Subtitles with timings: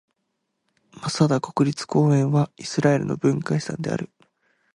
[0.99, 4.09] マサダ国立公園はイスラエルの文化遺産である。